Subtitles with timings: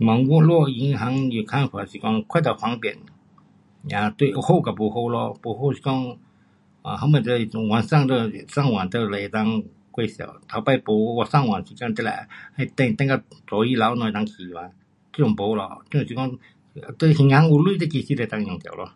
[0.00, 2.96] um 我们银行的看法是讲过头方便。
[3.92, 6.18] um 对有好和不好 um 不好是说
[7.00, 8.04] 什么事情晚上
[8.48, 9.28] 上网都是可以
[9.92, 10.12] 过数。
[10.12, 12.26] 以前没上网时间，还要
[12.56, 13.16] 那等，等到
[13.46, 14.72] 早起头我们人起来。
[15.12, 16.38] 这阵没咯，这阵是讲你
[16.98, 17.86] 的身上有钱就
[18.26, 18.92] 可以用掉了。